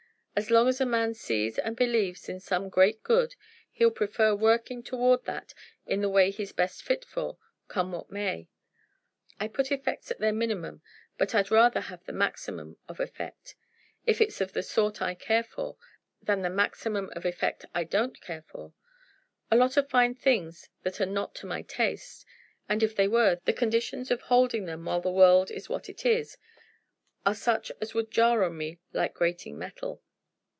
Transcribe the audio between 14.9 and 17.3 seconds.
I care for, than the maximum of